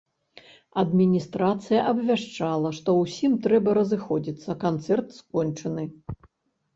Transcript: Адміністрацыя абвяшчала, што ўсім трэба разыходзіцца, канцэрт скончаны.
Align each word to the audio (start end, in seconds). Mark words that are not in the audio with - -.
Адміністрацыя 0.81 1.81
абвяшчала, 1.91 2.71
што 2.77 2.95
ўсім 3.01 3.35
трэба 3.43 3.69
разыходзіцца, 3.79 4.57
канцэрт 4.65 5.07
скончаны. 5.19 5.85